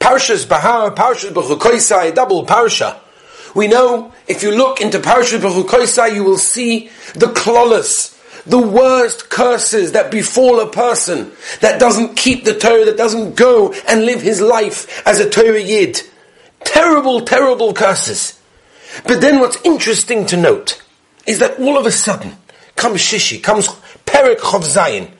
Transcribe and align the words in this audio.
Parshas 0.00 0.48
Bahar, 0.48 0.90
Parshas 0.92 1.30
Bechukoisai, 1.32 2.14
double 2.14 2.46
Parsha. 2.46 2.98
We 3.54 3.66
know 3.66 4.12
if 4.26 4.42
you 4.42 4.50
look 4.52 4.80
into 4.80 4.98
Parshas 4.98 5.40
Bechukoisai, 5.40 6.14
you 6.14 6.24
will 6.24 6.38
see 6.38 6.90
the 7.14 7.26
klolas, 7.26 8.16
the 8.44 8.58
worst 8.58 9.28
curses 9.28 9.92
that 9.92 10.10
befall 10.10 10.60
a 10.60 10.70
person 10.70 11.32
that 11.60 11.80
doesn't 11.80 12.16
keep 12.16 12.44
the 12.44 12.54
Torah, 12.54 12.84
that 12.86 12.96
doesn't 12.96 13.36
go 13.36 13.72
and 13.88 14.06
live 14.06 14.22
his 14.22 14.40
life 14.40 15.06
as 15.06 15.20
a 15.20 15.28
Torah 15.28 15.60
Yid. 15.60 16.02
Terrible, 16.60 17.22
terrible 17.22 17.72
curses. 17.72 18.40
But 19.04 19.20
then 19.20 19.40
what's 19.40 19.60
interesting 19.64 20.26
to 20.26 20.36
note 20.36 20.82
is 21.26 21.40
that 21.40 21.58
all 21.58 21.78
of 21.78 21.86
a 21.86 21.92
sudden 21.92 22.36
comes 22.76 23.00
Shishi, 23.00 23.42
comes 23.42 23.68
Perik 24.06 24.38
Chov 24.38 24.62
Zayin, 24.62 25.10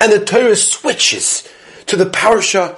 and 0.00 0.12
the 0.12 0.24
Torah 0.24 0.56
switches 0.56 1.46
to 1.86 1.96
the 1.96 2.06
parasha 2.06 2.76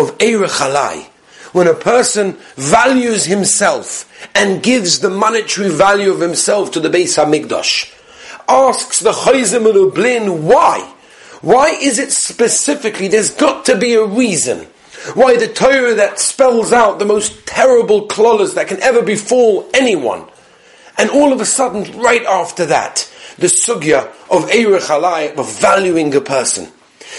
of 0.00 0.16
Eirech 0.18 0.58
Halai, 0.58 1.04
when 1.52 1.66
a 1.66 1.74
person 1.74 2.38
values 2.56 3.24
himself 3.26 4.06
and 4.34 4.62
gives 4.62 5.00
the 5.00 5.10
monetary 5.10 5.68
value 5.68 6.10
of 6.10 6.20
himself 6.20 6.70
to 6.72 6.80
the 6.80 6.88
Beis 6.88 7.18
Hamikdash, 7.18 7.92
asks 8.48 9.00
the 9.00 9.12
Chozeh 9.12 9.60
m'Lublin 9.60 10.42
why? 10.42 10.94
Why 11.42 11.70
is 11.70 11.98
it 11.98 12.12
specifically? 12.12 13.08
There's 13.08 13.30
got 13.30 13.64
to 13.66 13.76
be 13.76 13.94
a 13.94 14.04
reason 14.04 14.66
why 15.14 15.36
the 15.36 15.48
Torah 15.48 15.94
that 15.94 16.20
spells 16.20 16.72
out 16.72 16.98
the 16.98 17.06
most 17.06 17.46
terrible 17.46 18.06
klolas 18.08 18.54
that 18.54 18.68
can 18.68 18.80
ever 18.82 19.02
befall 19.02 19.68
anyone, 19.72 20.28
and 20.98 21.10
all 21.10 21.32
of 21.32 21.40
a 21.40 21.46
sudden, 21.46 21.98
right 21.98 22.24
after 22.24 22.66
that, 22.66 23.10
the 23.38 23.46
sugya 23.46 24.06
of 24.30 24.50
Eirech 24.50 24.86
Halai, 24.86 25.34
of 25.36 25.58
valuing 25.58 26.14
a 26.14 26.20
person. 26.20 26.70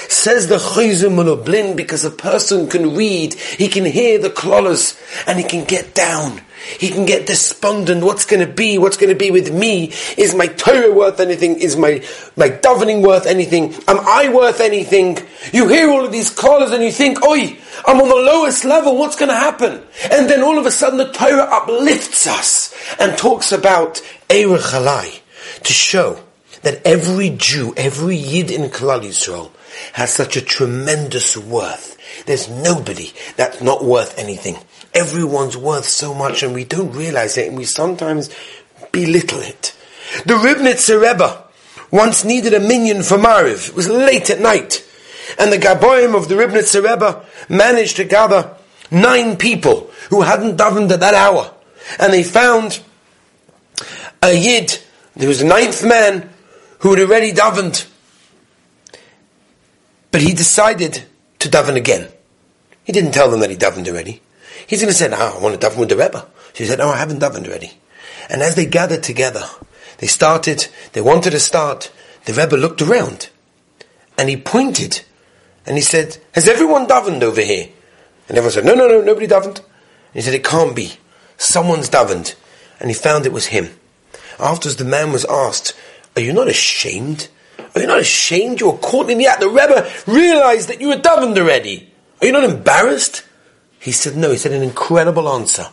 Says 0.09 0.47
the 0.47 0.57
Chozeh 0.57 1.11
m'Lublin 1.11 1.75
because 1.75 2.05
a 2.05 2.11
person 2.11 2.67
can 2.67 2.95
read, 2.95 3.33
he 3.33 3.67
can 3.67 3.85
hear 3.85 4.19
the 4.19 4.29
klolas, 4.29 4.99
and 5.27 5.37
he 5.37 5.45
can 5.45 5.65
get 5.65 5.93
down. 5.95 6.41
He 6.79 6.89
can 6.89 7.05
get 7.05 7.25
despondent. 7.25 8.03
What's 8.03 8.25
going 8.25 8.45
to 8.45 8.51
be? 8.51 8.77
What's 8.77 8.97
going 8.97 9.09
to 9.09 9.17
be 9.17 9.31
with 9.31 9.51
me? 9.53 9.91
Is 10.17 10.35
my 10.35 10.47
Torah 10.47 10.93
worth 10.93 11.19
anything? 11.19 11.59
Is 11.59 11.75
my, 11.75 12.03
my 12.35 12.49
davening 12.49 13.01
worth 13.01 13.25
anything? 13.25 13.73
Am 13.87 13.97
I 13.99 14.31
worth 14.33 14.61
anything? 14.61 15.17
You 15.51 15.67
hear 15.67 15.89
all 15.89 16.05
of 16.05 16.11
these 16.11 16.29
klolas 16.29 16.71
and 16.71 16.83
you 16.83 16.91
think, 16.91 17.23
oi, 17.25 17.57
I'm 17.85 17.99
on 17.99 18.07
the 18.07 18.15
lowest 18.15 18.63
level. 18.63 18.97
What's 18.97 19.15
going 19.15 19.29
to 19.29 19.35
happen? 19.35 19.81
And 20.11 20.29
then 20.29 20.43
all 20.43 20.57
of 20.59 20.65
a 20.65 20.71
sudden 20.71 20.97
the 20.97 21.11
Torah 21.11 21.49
uplifts 21.51 22.27
us 22.27 22.73
and 22.99 23.17
talks 23.17 23.51
about 23.51 24.01
Halai 24.29 25.21
to 25.63 25.73
show 25.73 26.23
that 26.61 26.81
every 26.85 27.31
Jew, 27.31 27.73
every 27.75 28.15
Yid 28.15 28.51
in 28.51 28.69
Klal 28.69 29.01
Yisrael 29.01 29.51
has 29.93 30.13
such 30.13 30.35
a 30.35 30.41
tremendous 30.41 31.37
worth. 31.37 31.97
There's 32.25 32.49
nobody 32.49 33.11
that's 33.35 33.61
not 33.61 33.83
worth 33.83 34.17
anything. 34.17 34.57
Everyone's 34.93 35.57
worth 35.57 35.85
so 35.85 36.13
much 36.13 36.43
and 36.43 36.53
we 36.53 36.65
don't 36.65 36.91
realize 36.91 37.37
it 37.37 37.47
and 37.47 37.57
we 37.57 37.65
sometimes 37.65 38.29
belittle 38.91 39.39
it. 39.39 39.75
The 40.25 40.33
Ribnitzer 40.33 41.01
Rebbe 41.01 41.43
once 41.91 42.23
needed 42.23 42.53
a 42.53 42.59
minyan 42.59 43.03
for 43.03 43.17
Mariv. 43.17 43.69
It 43.69 43.75
was 43.75 43.89
late 43.89 44.29
at 44.29 44.39
night. 44.39 44.87
And 45.39 45.51
the 45.51 45.57
Gaboim 45.57 46.15
of 46.15 46.27
the 46.27 46.35
Ribnitzer 46.35 46.83
Rebbe 46.83 47.25
managed 47.47 47.97
to 47.97 48.03
gather 48.03 48.55
nine 48.89 49.37
people 49.37 49.89
who 50.09 50.21
hadn't 50.21 50.57
davened 50.57 50.91
at 50.91 50.99
that 50.99 51.13
hour. 51.13 51.53
And 51.99 52.13
they 52.13 52.23
found 52.23 52.81
a 54.21 54.33
Yid, 54.37 54.79
there 55.15 55.27
was 55.27 55.41
a 55.41 55.47
ninth 55.47 55.83
man 55.85 56.29
who 56.79 56.91
had 56.91 56.99
already 56.99 57.31
davened. 57.31 57.87
But 60.11 60.21
he 60.21 60.33
decided 60.33 61.03
to 61.39 61.49
daven 61.49 61.75
again. 61.75 62.09
He 62.83 62.91
didn't 62.91 63.13
tell 63.13 63.31
them 63.31 63.39
that 63.39 63.49
he 63.49 63.55
davened 63.55 63.87
already. 63.87 64.21
He's 64.67 64.81
going 64.81 64.91
to 64.91 64.97
say, 64.97 65.07
no, 65.07 65.17
I 65.17 65.41
want 65.41 65.59
to 65.59 65.67
daven 65.67 65.77
with 65.77 65.89
the 65.89 65.97
Rebbe. 65.97 66.27
She 66.53 66.65
said, 66.65 66.79
no, 66.79 66.89
I 66.89 66.97
haven't 66.97 67.21
davened 67.21 67.47
already. 67.47 67.73
And 68.29 68.41
as 68.41 68.55
they 68.55 68.65
gathered 68.65 69.03
together, 69.03 69.43
they 69.97 70.07
started, 70.07 70.67
they 70.93 71.01
wanted 71.01 71.31
to 71.31 71.39
start, 71.39 71.91
the 72.25 72.33
Rebbe 72.33 72.55
looked 72.55 72.81
around 72.81 73.29
and 74.17 74.29
he 74.29 74.37
pointed 74.37 75.01
and 75.65 75.77
he 75.77 75.81
said, 75.81 76.17
has 76.33 76.47
everyone 76.47 76.87
davened 76.87 77.23
over 77.23 77.41
here? 77.41 77.69
And 78.27 78.37
everyone 78.37 78.51
said, 78.51 78.65
no, 78.65 78.73
no, 78.73 78.87
no, 78.87 79.01
nobody 79.01 79.27
davened. 79.27 79.57
And 79.57 80.13
he 80.13 80.21
said, 80.21 80.33
it 80.33 80.43
can't 80.43 80.75
be. 80.75 80.93
Someone's 81.37 81.89
davened. 81.89 82.35
And 82.79 82.89
he 82.89 82.93
found 82.93 83.25
it 83.25 83.33
was 83.33 83.47
him. 83.47 83.69
Afterwards, 84.39 84.77
the 84.77 84.85
man 84.85 85.11
was 85.11 85.25
asked, 85.25 85.75
are 86.15 86.21
you 86.21 86.33
not 86.33 86.47
ashamed? 86.47 87.29
Are 87.75 87.81
you 87.81 87.87
not 87.87 87.99
ashamed? 87.99 88.59
You 88.59 88.71
were 88.71 88.77
caught 88.77 89.09
in 89.09 89.17
the 89.17 89.27
act. 89.27 89.39
The 89.39 89.47
Rebbe 89.47 89.89
realized 90.07 90.69
that 90.69 90.81
you 90.81 90.89
were 90.89 90.97
davened 90.97 91.37
already. 91.37 91.91
Are 92.21 92.27
you 92.27 92.33
not 92.33 92.43
embarrassed? 92.43 93.23
He 93.79 93.91
said, 93.91 94.15
no. 94.15 94.31
He 94.31 94.37
said 94.37 94.51
an 94.51 94.63
incredible 94.63 95.29
answer. 95.29 95.67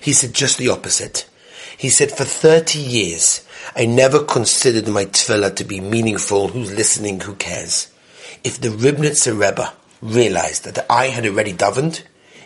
He 0.00 0.12
said 0.12 0.34
just 0.34 0.58
the 0.58 0.68
opposite. 0.68 1.28
He 1.76 1.88
said, 1.88 2.12
for 2.12 2.24
30 2.24 2.78
years, 2.78 3.46
I 3.74 3.86
never 3.86 4.22
considered 4.22 4.88
my 4.88 5.04
tefillah 5.06 5.56
to 5.56 5.64
be 5.64 5.80
meaningful. 5.80 6.48
Who's 6.48 6.72
listening? 6.72 7.20
Who 7.20 7.34
cares? 7.34 7.88
If 8.44 8.60
the 8.60 8.68
Ribnitzer 8.68 9.32
Rebbe 9.32 9.72
realized 10.00 10.64
that 10.64 10.86
I 10.90 11.08
had 11.08 11.26
already 11.26 11.52
davened, 11.52 12.02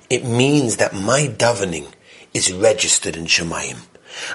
it 0.09 0.25
means 0.25 0.77
that 0.77 0.95
my 0.95 1.27
davening 1.29 1.89
is 2.33 2.53
registered 2.53 3.17
in 3.17 3.25
Shemayim. 3.25 3.79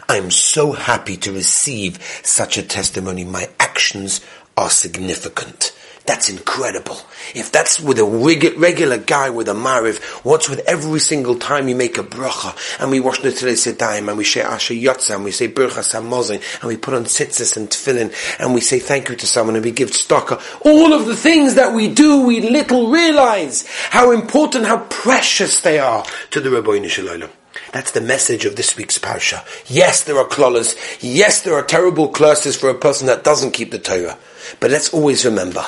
I'm 0.10 0.32
so 0.32 0.74
happy 0.74 1.18
to 1.18 1.32
receive 1.32 2.04
such 2.24 2.58
a 2.58 2.64
testimony. 2.64 3.24
My 3.24 3.50
actions 3.60 4.22
are 4.62 4.70
significant. 4.70 5.76
That's 6.06 6.30
incredible. 6.30 6.98
If 7.36 7.52
that's 7.52 7.80
with 7.80 8.00
a 8.00 8.06
regular 8.06 8.98
guy 8.98 9.30
with 9.30 9.48
a 9.48 9.54
mariv, 9.54 10.00
what's 10.24 10.50
with 10.50 10.60
every 10.68 11.00
single 11.00 11.36
time 11.36 11.66
we 11.66 11.74
make 11.74 11.98
a 11.98 12.04
bracha 12.04 12.80
and 12.80 12.92
we 12.92 13.00
wash 13.00 13.20
the 13.20 13.30
Sedayim 13.30 14.08
and 14.08 14.18
we 14.18 14.24
say 14.24 14.42
Asher 14.42 14.74
Yotza 14.74 15.16
and 15.16 15.24
we 15.24 15.32
say 15.32 15.48
Birchas 15.48 15.94
Hamozin 15.94 16.42
and 16.62 16.68
we 16.68 16.78
put 16.78 16.96
on 16.96 17.06
tzitzis 17.06 17.56
and 17.56 17.70
tefillin 17.70 18.14
and 18.40 18.54
we 18.54 18.62
say 18.62 18.80
thank 18.80 19.10
you 19.10 19.16
to 19.16 19.28
someone 19.28 19.56
and 19.56 19.66
we 19.66 19.72
give 19.72 19.92
tzedakah. 19.92 20.66
All 20.66 20.94
of 20.94 21.06
the 21.06 21.16
things 21.16 21.56
that 21.56 21.74
we 21.74 21.88
do, 21.88 22.22
we 22.22 22.42
little 22.42 22.90
realize 22.90 23.68
how 23.90 24.12
important, 24.12 24.66
how 24.66 24.80
precious 24.86 25.62
they 25.62 25.80
are 25.80 26.04
to 26.32 26.40
the 26.40 26.50
Ribono 26.50 26.90
Shel 26.90 27.06
Olam. 27.06 27.30
That's 27.74 27.92
the 27.92 28.02
message 28.02 28.46
of 28.46 28.56
this 28.56 28.76
week's 28.76 28.98
parsha. 28.98 29.46
Yes, 29.68 30.04
there 30.04 30.18
are 30.18 30.28
klolas. 30.28 30.76
Yes, 31.02 31.42
there 31.42 31.54
are 31.56 31.64
terrible 31.64 32.10
curses 32.10 32.56
for 32.56 32.70
a 32.70 32.76
person 32.76 33.08
that 33.08 33.24
doesn't 33.24 33.52
keep 33.52 33.72
the 33.72 33.80
Torah. 33.80 34.18
But 34.60 34.72
let's 34.72 34.94
always 34.94 35.24
remember, 35.26 35.66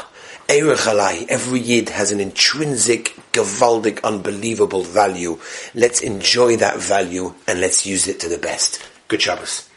every 0.50 1.60
yid 1.60 1.90
has 1.90 2.12
an 2.12 2.20
intrinsic, 2.20 3.16
gevaldig, 3.32 4.04
unbelievable 4.04 4.84
value. 4.84 5.40
Let's 5.74 6.02
enjoy 6.02 6.58
that 6.58 6.78
value 6.78 7.34
and 7.48 7.62
let's 7.62 7.86
use 7.86 8.08
it 8.08 8.20
to 8.22 8.30
the 8.30 8.38
best. 8.38 8.82
Good 9.08 9.22
Shabbos. 9.22 9.70